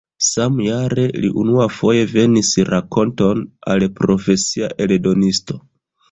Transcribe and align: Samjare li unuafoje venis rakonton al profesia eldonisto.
Samjare 0.25 1.01
li 1.25 1.27
unuafoje 1.41 2.07
venis 2.13 2.49
rakonton 2.69 3.43
al 3.73 3.85
profesia 3.99 4.71
eldonisto. 4.87 5.59